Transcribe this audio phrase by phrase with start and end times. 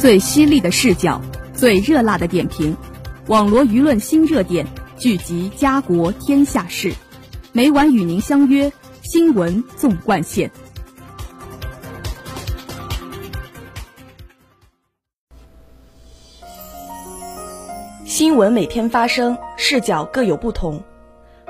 [0.00, 1.20] 最犀利的视角，
[1.52, 2.74] 最热辣的点评，
[3.26, 6.94] 网罗舆论新热点，聚集家国天下事，
[7.52, 10.50] 每晚与您相约新闻纵贯线。
[18.06, 20.82] 新闻每天发生，视角各有不同。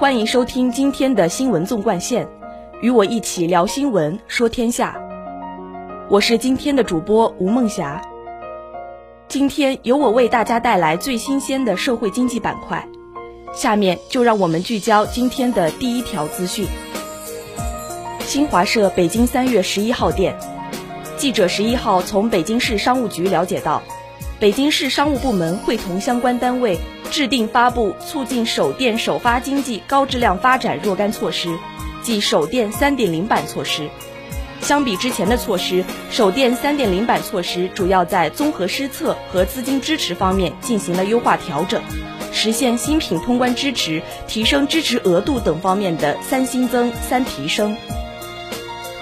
[0.00, 2.28] 欢迎收听今天的新闻纵贯线，
[2.80, 5.00] 与我一起聊新闻，说天下。
[6.10, 8.02] 我是今天的主播吴梦霞。
[9.32, 12.86] 今天由我为大家带来最新鲜的社会经济板块。
[13.54, 16.66] 下面就让我们聚焦今天的第一条资讯。
[18.26, 20.36] 新华社北京三月十一号电，
[21.16, 23.82] 记者十一号从北京市商务局了解到。
[24.38, 26.78] 北京市商务部门会同相关单位
[27.10, 31.58] 制定发布促进手电首发经济高质量发展若干措施，
[32.02, 33.88] 即手电三点零版措施。
[34.62, 41.82] 相比之前的措施，手电三点零版措施主要在综合施策和资金支持方面进行了优化调整，
[42.32, 47.76] 实现新品通关支持、提升支持额度等方面的三新增三提升。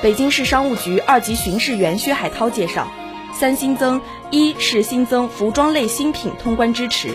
[0.02, 2.90] 北京市商务局二级巡视员薛海涛介绍。
[3.32, 4.00] 三新增：
[4.30, 7.10] 一是新增服装类新品通关支持，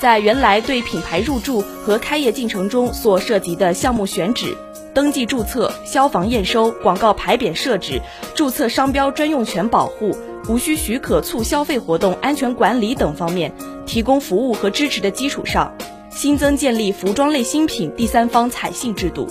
[0.00, 4.56] 在原来对品牌入驻和开业进程中所涉及的项目选址、
[4.92, 8.00] 登记注册、消防验收、广告牌匾设置、
[8.34, 10.16] 注册商标专用权保护、
[10.48, 13.52] 无需许可促消费活动安全管理等方面
[13.86, 15.72] 提供服务和支持的基础上，
[16.10, 19.28] 新增建立服装类新品第三方采信制度，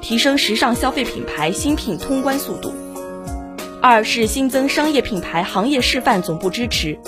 [0.00, 2.72] 提升时尚消费品牌新品通关速度。
[3.82, 6.98] 二是新增商业品牌行业示范总部支持，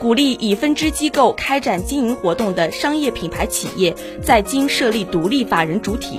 [0.00, 6.18] 鼓励以分支机构开展经营活动的商业品牌企业在京设立独立法人主体，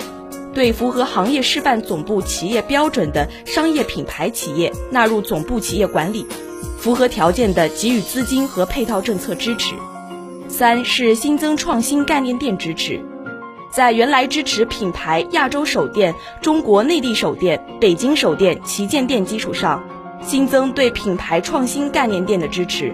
[0.54, 6.26] 对符合行业示范总部企业标准的商业品牌企业纳入总部企业管理，
[6.78, 9.76] 符合条件的给予资金和配套政策支持。
[10.48, 13.00] 三是新增创新概念店支持，
[13.72, 19.82] 在原来支持品牌亚洲首店、中国内地首店、北京首店旗舰店基础上。
[20.24, 22.94] 新增对品牌创新概念店的支持，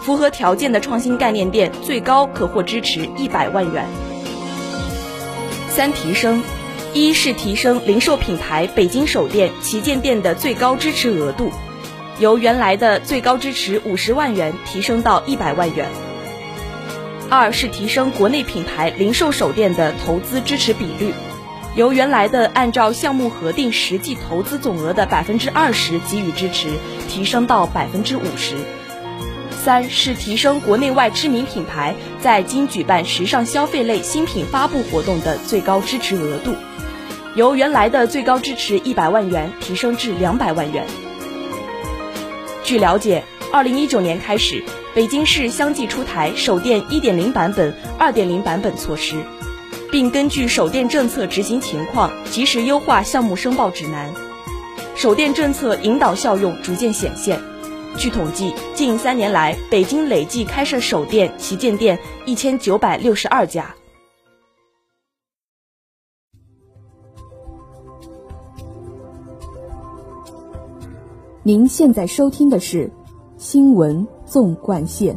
[0.00, 3.86] 符合条件的创新概念店最高可获支持一百万元。
[5.70, 6.42] 三提升，
[6.94, 11.52] 一是提升零售品牌北京首店、旗舰店的最高支持额度，
[12.18, 15.86] 由原来的最高支持五十万元提升到一百万元。
[17.30, 21.12] 二是提升国内品牌零售首店的投资支持比率。
[21.76, 26.70] 由原来的按照项目核定实际投资总额的百分之二十给予支持，
[27.08, 28.56] 提升到百分之五十。
[29.62, 36.54] 三是提升国内外知名品牌在京举办时尚消费类新品发布活动的最高支持额度，
[37.38, 40.84] 由原来的最高支持一百万元提升至两百万元。
[42.64, 43.22] 据了解，
[43.52, 44.60] 二零一九年开始，
[44.92, 49.22] 北京市相继出台首电一点零版本、二点零版本措施。
[49.92, 54.12] 并根据首电政策执行情况，及时优化项目申报指南，
[54.96, 57.40] 首电政策引导效用逐渐显现。
[57.96, 63.77] 据统计，近三年来，北京累计开设首电旗舰店一千九百六十二家。
[71.44, 72.86] 您现在收听的是
[73.36, 75.14] 《新闻纵贯线》。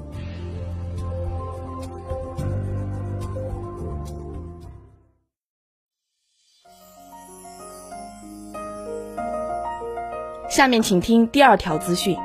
[10.47, 12.15] 下面请听第二条资讯。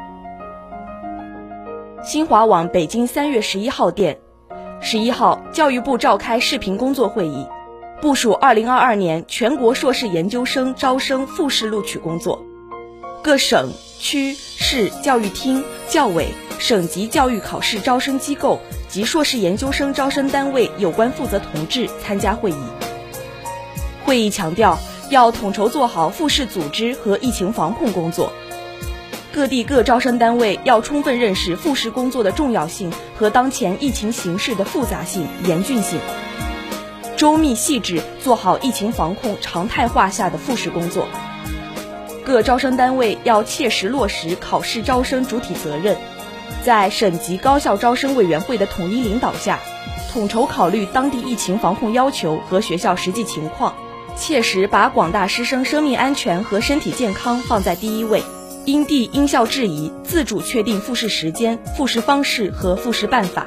[2.04, 4.18] 新华网北京三月十一号电，
[4.80, 7.46] 十一号，教育部召开视频工作会议，
[8.02, 12.44] 部署二零二二年全国硕士研究生招生复试录取工作。
[13.22, 22.56] 各省、区、市教育厅、教委、省级教育考试招生机构及硕士研究生招生单位有关负责同志参加会议。
[24.04, 24.78] 会议强调。
[25.08, 28.32] 要统筹做好复试组织和疫情防控工作，
[29.32, 36.00] 各地各招生单位要充分认识复试工作的重要性和当前疫情形势的复杂性、严峻性，
[37.16, 41.06] 周密细致做好疫情防控常态化下的复试工作。
[42.26, 45.96] 各招生单位要切实落实考试招生主体责任，
[46.64, 49.60] 在省级高校招生委员会的统一领导下，
[50.12, 53.76] 统筹考虑当地疫情防控要求和学校实际情况。
[54.16, 58.20] 切实把广大师生生命安全和身体健康放在第一位，
[58.64, 63.46] 因地因校制宜，自主确定复试时间、复试方式和复试办法。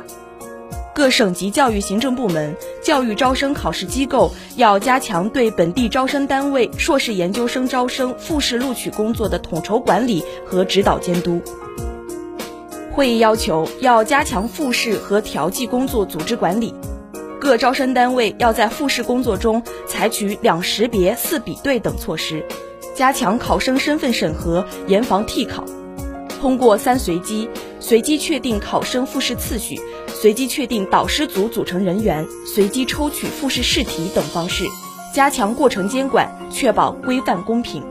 [0.99, 11.41] 各省级教育行政部门、教育招生考试机构要加强对本地招生单位硕士研究生招生复试录取工作的统筹管理和指导监督。
[12.91, 16.73] 会议要求要加强复试和调剂工作组织管理，
[17.39, 22.43] 各招生单位要在复试工作中采取两识别四比对等措施，
[22.93, 25.63] 加强考生身份审核，严防替考。
[26.41, 27.49] 通过三随机、
[27.81, 29.77] 随机确定考生复试次序、
[30.21, 34.65] 随机确定导师组组成人员、随机抽取复试试题等方式，
[35.13, 37.81] 加强过程监管，确保规范公平。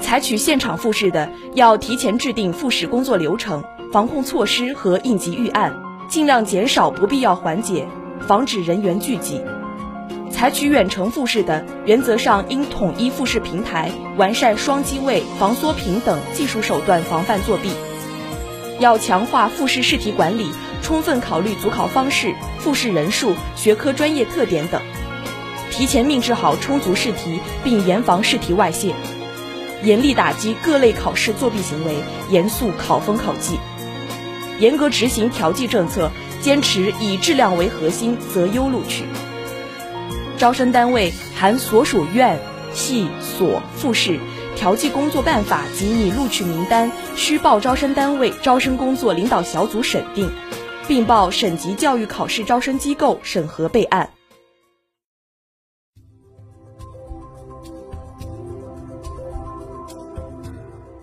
[0.00, 5.74] 采取现场复试的，要提前制定复试工作流程、防控措施和应急预案，
[6.08, 7.88] 尽量减少不必要环节，
[8.28, 9.40] 防止人员聚集。
[10.30, 17.70] 采取远程复试的，原则上应统一复试平台，完善双机位、防缩屏等技术手段，防范作弊。
[18.78, 20.50] 要强化复试试题管理，
[20.82, 24.80] 充分考虑组考方式、复试人数、学科专业特点等，
[25.70, 28.94] 提前命制好充足试题，并严防试题外泄。
[29.82, 31.96] 严厉打击各类考试作弊行为，
[32.30, 33.58] 严肃考风考纪，
[34.58, 39.04] 严格执行调剂政策，坚持以质量为核心，择优录取。
[40.38, 42.38] 招生单位含所属院
[42.72, 44.18] 系所复试
[44.54, 50.30] 调剂工作办法及拟录取名单，需报招生单位招生工作领导小组审定，
[50.88, 54.08] 并报省级教育考试招生机构审核备案。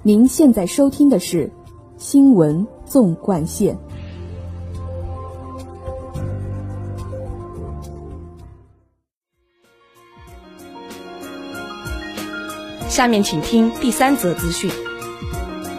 [0.01, 1.47] 您现在收听的是
[1.97, 3.75] 《新闻纵贯线》。
[12.89, 14.69] 下面请听第三则资讯。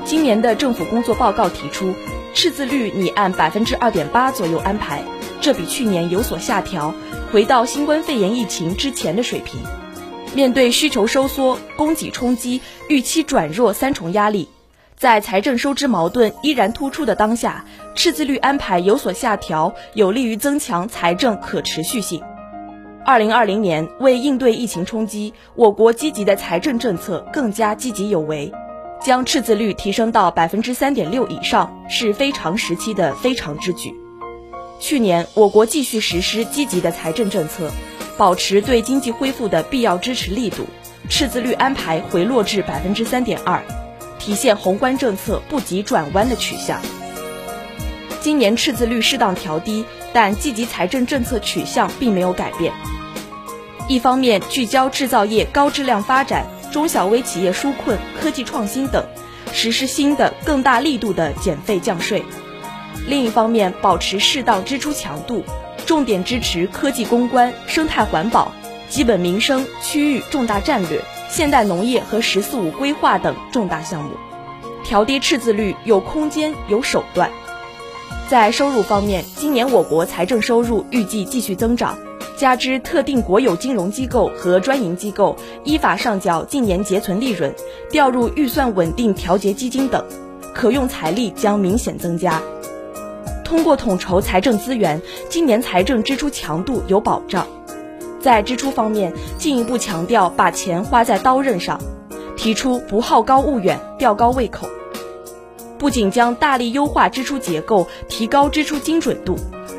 [0.04, 1.94] 今年的政府工作报告提出，
[2.34, 5.00] 赤字率拟按百分之二点八左右安排，
[5.40, 6.92] 这比去年有所下调，
[7.32, 9.60] 回到新冠肺炎疫情之前的水平。
[10.34, 14.48] 面对需求收缩、供给冲击、预期转弱三重压力，
[14.96, 17.64] 在财政收支矛盾依然突出的当下，
[17.94, 22.20] 赤字率安排有所下调，有利于增强财政可持续性。
[23.06, 28.52] 二零二零年，为应对疫情冲击，我国积极的财政政策更加积极有为，
[29.04, 33.94] 将赤字率提升到百分之三点六以上，是非常时期的非常之举。
[34.80, 37.70] 去年，我国继续实施积极的财政政策，
[38.16, 40.64] 保持对经济恢复的必要支持力度，
[41.10, 43.62] 赤字率安排回落至百分之三点二，
[44.18, 46.80] 体现宏观政策不急转弯的取向。
[48.22, 49.84] 今年赤字率适当调低，
[50.14, 52.72] 但积极财政政策取向并没有改变。
[53.86, 59.06] 一方面聚焦制造业高质量发展、中小微企业纾困、科技创新等，
[59.52, 62.20] 实施新的更大力度的减费降税；
[63.06, 65.44] 另一方面保持适当支出强度，
[65.86, 68.50] 重点支持科技攻关、生态环保、
[68.88, 71.00] 基本民生、区域重大战略、
[71.30, 74.10] 现代农业和“十四五”规划等重大项目，
[74.82, 77.30] 调低赤字率有空间、有手段。
[78.28, 81.96] 在收入方面，今年我国财政收入预计继续增长。
[82.36, 87.54] 加之特定国有金融机构和专营机构依法上缴近年结存利润，
[87.90, 90.04] 调入预算稳定调节基金等，
[90.52, 92.42] 可用财力将明显增加。
[93.44, 97.46] 通过统筹财政资源，今年财政支出强度有保障。
[98.20, 101.80] 在支出方面，进一步强调把钱花在刀刃上，
[102.36, 104.66] 提出不好高骛远，吊高胃口。
[105.78, 109.36] 不仅将大力优化支出结构，提高支出精准度。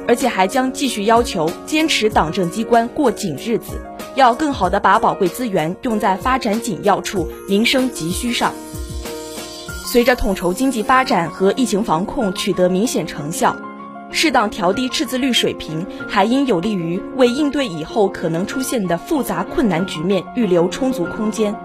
[0.08, 3.82] 而且还将继续要求坚持党政机关过紧日子，
[4.16, 8.54] 要更好地把宝贵资源用在发展紧要处、民生急需上。
[9.86, 13.56] 随着统筹经济发展和疫情防控取得明显成效，
[14.12, 21.56] 适当调低赤字率水平，还应有利于为应对以后可能出现的复杂困难局面预留充足空间。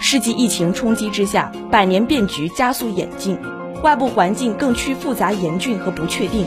[0.00, 3.38] 世纪疫情冲击之下，百年变局加速演进，
[3.82, 6.46] 外部环境更趋复杂严峻和不确定。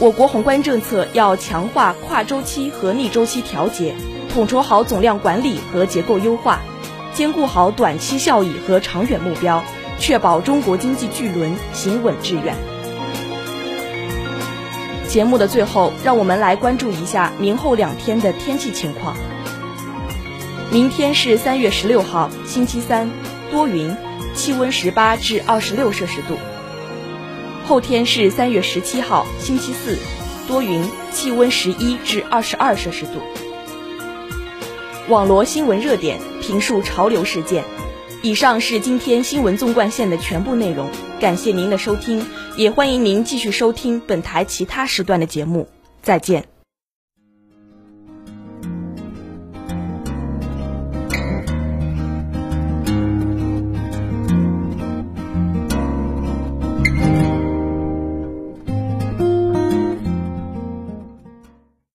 [0.00, 3.94] 我国宏观政策要强化跨周期和逆周期调节，
[4.32, 6.60] 统筹好总量管理和结构优化，
[7.12, 9.62] 兼顾好短期效益和长远目标，
[10.00, 12.56] 确保中国经济巨轮行稳致远。
[15.06, 19.16] 节目的最后，让我们来关注一下明后两天的天气情况。
[20.72, 23.08] 明天是三月十六号，星期三，
[23.52, 23.96] 多云，
[24.34, 26.36] 气温十八至二十六摄氏度。
[27.66, 29.98] 后天是三月十七号，星期四，
[30.46, 33.12] 多云，气温十一至二十二摄氏度。
[35.08, 37.64] 网罗新闻热点，评述潮流事件。
[38.22, 40.90] 以上是今天新闻纵贯线的全部内容，
[41.20, 45.68] 感谢您的收听，也欢迎您继续收听本台其他时段的节目。
[46.02, 46.53] 再见。